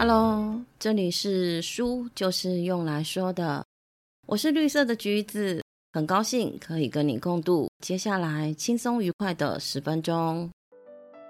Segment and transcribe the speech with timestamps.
[0.00, 3.64] Hello，这里是书就是用来说的，
[4.28, 5.60] 我是绿色的橘子，
[5.92, 10.48] 很高兴可以跟你共度接下来轻松愉快的十分钟。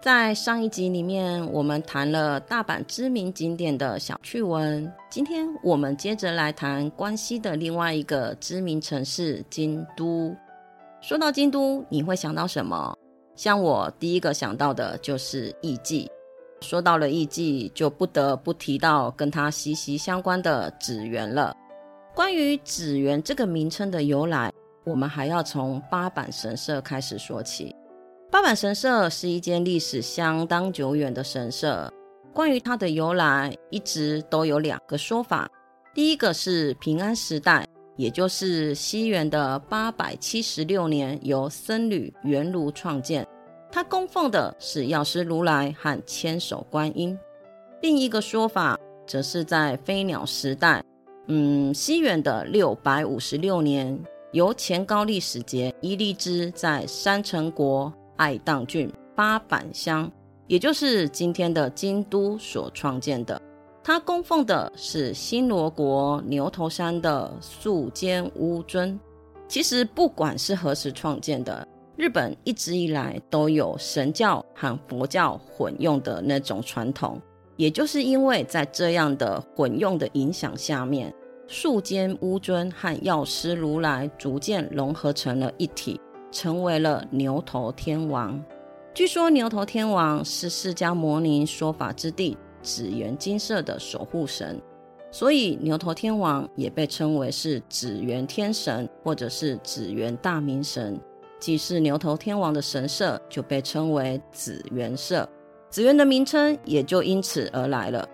[0.00, 10.34] 在上一集里面，我们谈了大阪知名景点的小趣闻，今天我们接着来谈关西的另外一个知名城市京都。
[11.02, 12.96] 说到京都，你会想到什么？
[13.36, 16.10] 像我第一个想到的就是艺伎。
[16.64, 21.54] 说到了艺妓，就不得不提到跟它息息相关的紫园了。
[22.14, 24.50] 关于紫园这个名称的由来，
[24.84, 27.74] 我们还要从八坂神社开始说起。
[28.30, 31.92] 八坂神社是一间历史相当久远的神社。
[32.32, 35.48] 关于它的由来，一直都有两个说法。
[35.94, 37.64] 第一个是平安时代，
[37.96, 43.24] 也就是西元的八百七十六年，由僧侣圆如创建。
[43.74, 47.18] 他供奉的是药师如来和千手观音。
[47.82, 50.80] 另一个说法则是在飞鸟时代，
[51.26, 54.00] 嗯，西元的六百五十六年，
[54.30, 60.08] 由前高丽使节伊利之在山城国爱宕郡八坂乡，
[60.46, 63.42] 也就是今天的京都所创建的。
[63.82, 68.96] 他供奉的是新罗国牛头山的素间乌尊。
[69.48, 71.66] 其实不管是何时创建的。
[71.96, 77.20] 日本一直以来都有神教和佛教混用的那种传统，
[77.56, 81.14] 也就是因为在这样的混用的影响下面，
[81.46, 86.00] 树间乌尊和药师如来逐渐融合成了一体，
[86.32, 88.42] 成为了牛头天王。
[88.92, 94.60] 据说牛头天王是释迦牟尼说法之地紫园金色的守护神，
[95.12, 101.00] 所以牛头天王也被称为是紫园天神，或者是紫园大明神。
[101.44, 105.28] 既是牛头天王的神社，就被称为紫园社，
[105.68, 108.08] 紫园的名称也就因此而来了。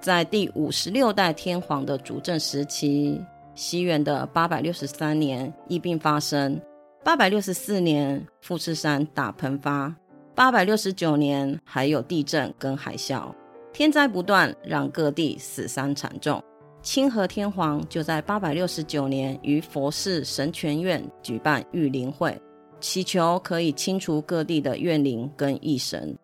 [0.00, 3.20] 在第五十六代天皇的主政时期，
[3.56, 6.56] 西元的八百六十三年，疫病发生；
[7.02, 9.92] 八百六十四年，富士山大喷发；
[10.36, 13.34] 八百六十九年，还有地震跟海啸，
[13.72, 16.40] 天灾不断，让各地死伤惨重。
[16.82, 22.40] 清和天皇就在八百六十九年于佛寺神泉院举办御灵会。
[22.80, 26.16] 祈求可以清除各地的怨灵跟异神，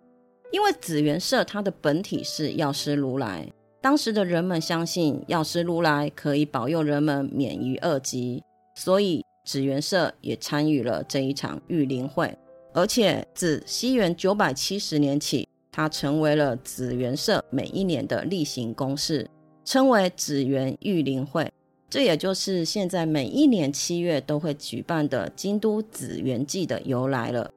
[0.51, 3.47] 因为紫元社它的本体是药师如来，
[3.81, 8.43] 当时的人们相信药师如来可以保佑人们免于恶疾，
[8.75, 12.37] 所以紫元社也参与了这一场御灵会，
[12.73, 19.29] 而且自西元九百七十年起，它成为了紫元社每一年的例行公事，
[19.65, 21.49] 称为紫元御灵会。
[21.89, 27.51] 这也就是现在每一年七月都会举办的京都紫园祭的由来了。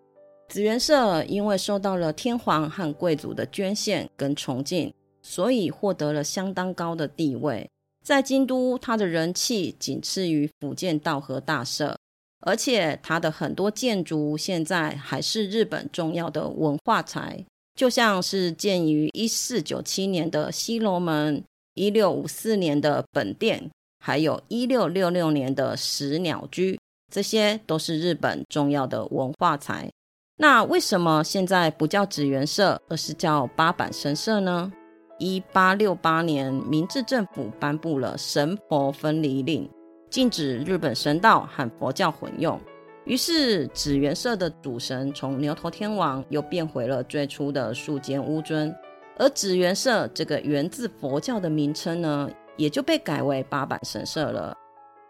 [0.49, 7.69] 紫园社因为受到了天皇和贵族的捐献跟崇敬，所以获得了相当高的地位。
[8.03, 11.97] 在京都，它的人气仅次于福建道和大社，
[12.41, 17.45] 而且它的很多建筑现在还是日本重要的文化财，
[17.75, 21.43] 就像是建于一四九七年的西楼门，
[21.75, 23.69] 一六五四年的本殿。
[23.99, 26.79] 还有一六六六年的石鸟居，
[27.13, 29.89] 这些都是日本重要的文化财。
[30.37, 34.71] 那为什么现在不叫紫园社，而是叫八坂神社呢？
[35.17, 39.69] 一八六八年，明治政府颁布了神佛分离令，
[40.09, 42.57] 禁止日本神道和佛教混用。
[43.03, 48.73] 于是，紫园社的主神从牛头天王又变回了最初的树间乌尊，
[49.17, 52.29] 而紫园社这个源自佛教的名称呢？
[52.59, 54.55] 也就被改为八坂神社了。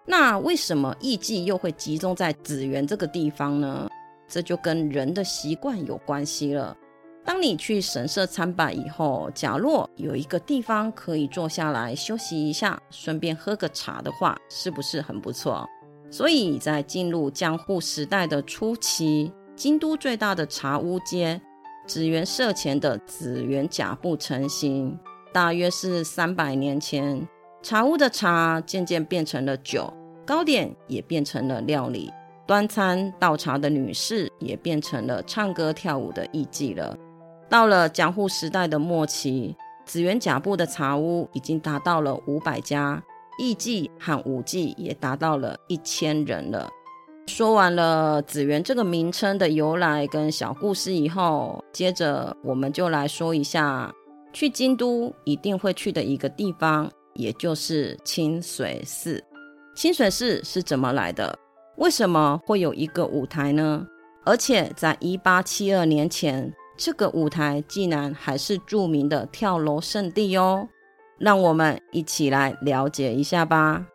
[0.06, 3.90] 那为什么艺妓又会集中在紫园这个地方呢？
[4.28, 6.78] 这就跟人的习惯有关系了。
[7.26, 15.68] 当你去神社参拜以后，假若有一个地方可以坐下来休息一下，顺便喝个茶的话，是不是很不错？
[16.12, 21.40] 所以在进入江户时代的初期，京都最大的茶屋街
[21.86, 24.98] 紫园社前的紫园甲部成型，
[25.32, 27.28] 大约是三百年前。
[27.62, 29.94] 茶屋的茶渐渐变成了酒，
[30.26, 32.12] 糕点也变成了料理，
[32.48, 36.98] 端餐倒茶的女士也变成了唱歌跳舞的艺妓了。
[37.50, 43.04] 到了江户时代的末期，紫园甲部的茶屋已经达到了五百家，
[43.38, 46.70] 艺妓和舞妓也达到了一千人了。
[47.28, 53.94] 说完了紫园这个名称的由来跟小故事以后，接着我们就来说一下
[54.32, 56.90] 去京都一定会去的一个地方。
[57.14, 59.24] 也就是清水寺，
[59.76, 61.38] 清水寺是怎么来的？
[61.78, 63.86] 为什么会有一个舞台呢？
[64.26, 70.68] 而且在一八七二年前，这个舞台竟然还是著名的跳楼圣地哦。
[71.18, 73.86] 让我们一起来了解一下吧。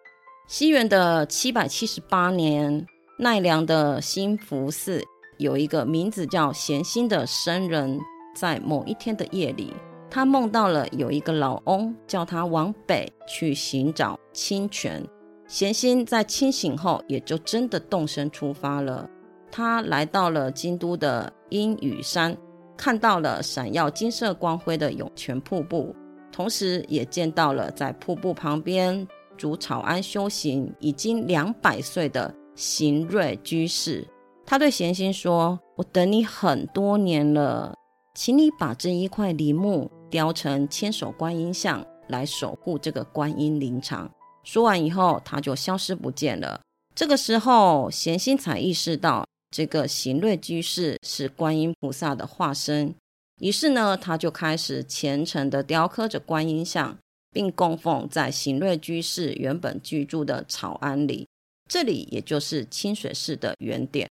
[0.46, 2.86] 西元的七百七十八年，
[3.18, 5.02] 奈良的新福寺
[5.38, 7.98] 有一个名字叫贤心的僧人，
[8.34, 9.72] 在某一天的夜里，
[10.14, 15.04] 他梦到了有一个老翁叫他往北去寻找清泉。
[15.48, 19.10] 贤心在清醒后，也就真的动身出发了。
[19.50, 22.36] 他来到了京都的阴雨山，
[22.76, 25.92] 看到了闪耀金色光辉的涌泉瀑布，
[26.30, 29.04] 同时也见到了在瀑布旁边。
[29.36, 34.06] 主草庵修行已经两百岁的行瑞居士，
[34.46, 37.74] 他对贤心说：“我等你很多年了，
[38.14, 44.08] 请你把这一块梨木雕成千手观音像，来守护这个观音灵场。”
[44.46, 46.60] 说完以后，他就消失不见了。
[46.94, 52.94] 这个时候，贤心才意识到这个行瑞居士是观音菩萨的化身，
[53.40, 56.96] 于是呢，他就开始虔诚的雕刻着观音像。
[57.32, 61.26] 并供奉在行瑞居士原本居住的草庵里，
[61.68, 64.08] 这里也就是清水寺的原点。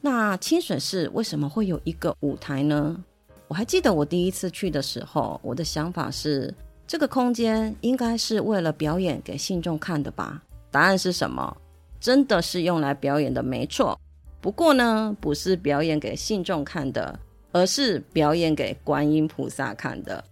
[0.00, 3.04] 那清水寺为什么会有一个舞台呢？
[3.50, 6.54] 我还记得我第一次去的时候，我的想法是
[6.86, 10.40] 这个空间应该是为了表演给信众看的吧？
[10.70, 11.56] 答案是什么？
[11.98, 13.98] 真的是用来表演的，没错。
[14.40, 17.18] 不过呢，不是表演给信众看的，
[17.50, 20.22] 而是表演给观音菩萨看的。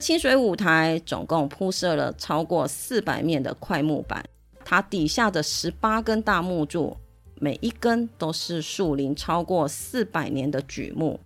[0.00, 4.24] 清水舞台总共铺设了超过四百面的块木板，
[4.64, 6.96] 它底下的十八根大木柱，
[7.36, 11.20] 每一根都是树龄超过四百年的榉木，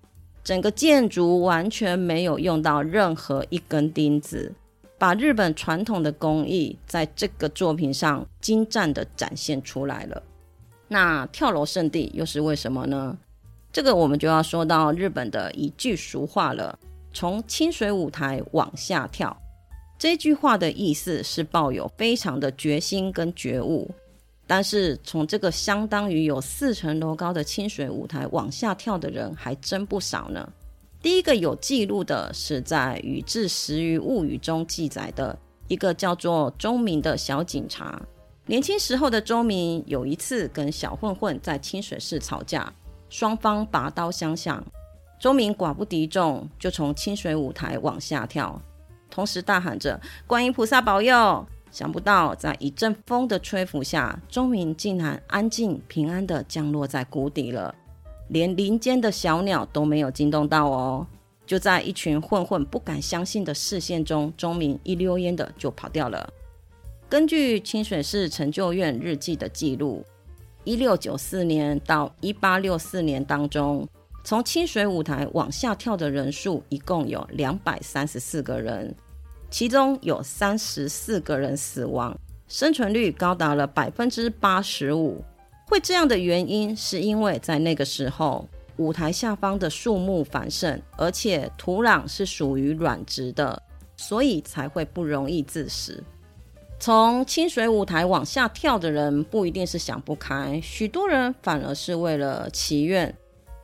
[0.50, 4.52] 整个建筑完全没有用到任何一根钉子，
[4.98, 10.20] 把日本传统的工艺在这个作品上精湛的展现出来了。
[10.88, 13.16] 那跳楼圣地又是为什么呢？
[13.70, 16.76] 这个我们就要说到日本的一句俗话了。
[17.12, 19.40] 从清水舞台往下跳，
[19.96, 23.88] 这句话的意思是抱有非常的决心跟觉悟。
[24.50, 30.52] 但是从这个相当于有四层楼高的清水舞台往下跳的人还真不少呢。
[31.00, 35.38] 第一个有记录的是在《宇治时余物语》中记载的
[35.68, 38.02] 一个叫做钟明的小警察。
[38.46, 42.72] 年轻时候的钟明有一次跟小混混在清水市吵架，
[43.08, 44.60] 双方拔刀相向。
[45.20, 48.60] 钟明寡不敌众，就从清水舞台往下跳，
[49.08, 51.46] 同时大喊着“观音菩萨保佑”。
[51.70, 57.74] 想不到，在一阵风的吹拂下，钟明竟然安静平安的降落在谷底了，
[58.28, 61.06] 连林间的小鸟都没有惊动到哦。
[61.46, 66.32] 就在一群混混不敢相信的视线中，钟明一溜烟的就跑掉了。
[67.08, 70.04] 根据清水市成就院日记的记录，
[70.62, 73.88] 一六九四年到一八六四年当中。
[74.22, 78.94] 从清水舞台往下跳的人数一共有两百三十四个人，
[79.50, 82.16] 其中有三十四个人死亡，
[82.48, 85.22] 生存率高达了百分之八十五。
[85.66, 93.60] 会这样的原因，是因为在那个时候，舞台下方的树木繁盛，而且土壤是属于软质的，
[93.96, 96.02] 所以才会不容易致死。
[96.78, 103.14] 从清水舞台往下跳的人不一定是想不开，许多人反而是为了祈愿。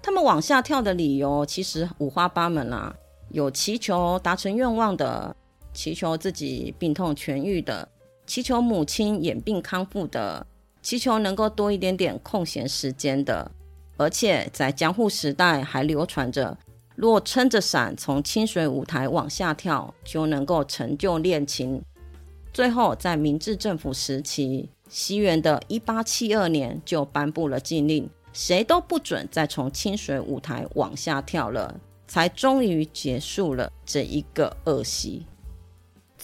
[0.03, 2.95] 他们往下跳的理由其实五花八门啦，
[3.31, 5.35] 有祈求达成愿望的，
[5.76, 7.87] 祈求自己病痛痊愈的，
[8.26, 10.45] 祈求母亲眼病康复的，
[10.80, 13.50] 祈求能够多一点点空闲时间的。
[13.99, 16.56] 而且在江户时代还流传着，
[16.95, 21.83] 若撑着伞从清水舞台往下跳，就能够成就恋情。
[22.52, 28.09] 最后在明治政府时期，西元的一八七二年就颁布了禁令。
[28.33, 31.75] 谁都不准再从清水舞台往下跳了，
[32.06, 35.25] 才终于结束了这一个恶习。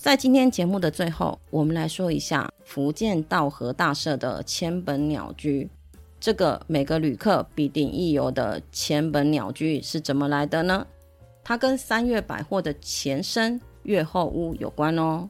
[0.02, 5.71] 在今天节目的最后，我们来说一下福建道和大社的千本鸟居。
[6.18, 10.85] 这个每个旅客必定一游的千本鸟居是怎么来的呢？
[11.44, 15.28] 它跟三月百货的前身月后屋有关哦。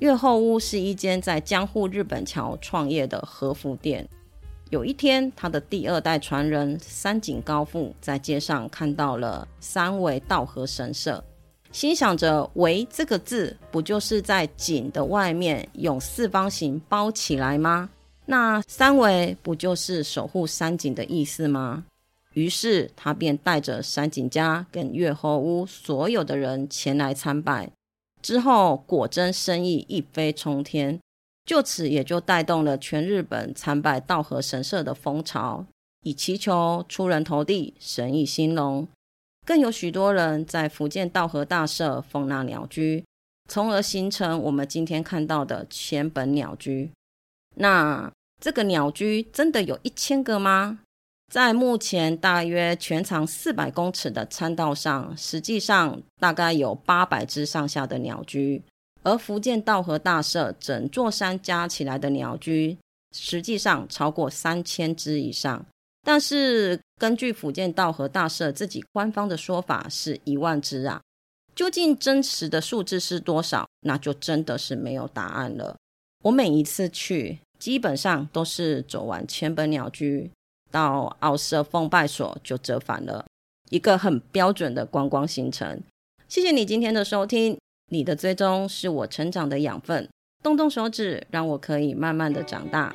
[0.00, 4.06] 月后屋是一间在江户日本桥创业的和服店。
[4.68, 11.24] 有一天，他的第二代传人三井高富在街上看到了三位道和神社，
[11.72, 17.88] 心想着“围”这个字不就是在井的外面用四方形包起来吗？
[18.26, 21.84] 那三围不就是守护山井的意思吗？
[22.34, 27.70] 于是他便带着山井家跟月后屋所有的人前来参拜，
[28.22, 31.00] 之后果真生意一飞冲天。
[31.44, 35.66] 就此也就带动了全日本参拜道和神社的风潮，
[36.04, 38.86] 以祈求出人头地、生意兴隆。
[39.46, 43.04] 更有许多人在福建道和大社奉纳鸟居，
[43.48, 46.90] 从而形成我们今天看到的千本鸟居。
[47.56, 50.80] 那这个鸟居真的有一千个吗？
[51.30, 58.62] 在目前大约全长四百公尺的参道上，实际上大概有八百只上下的鸟居。
[59.02, 62.78] 而福建道和大社整座山加起来的鸟居，
[63.16, 65.66] 实际上超过三千只以上。
[66.02, 71.00] 但是根据福建道和大社自己官方的说法，是一万只啊。
[71.54, 73.68] 究竟真实的数字是多少？
[73.80, 75.76] 那就真的是没有答案了。
[76.24, 80.30] 我每一次去，基本上都是走完千本鸟居
[80.70, 83.26] 到奥社奉拜所就折返了，
[83.70, 85.80] 一个很标准的观光行程。
[86.26, 87.58] 谢谢你今天的收听。
[87.90, 90.08] 你的追踪是我成长的养分，
[90.42, 92.94] 动动手指，让我可以慢慢的长大。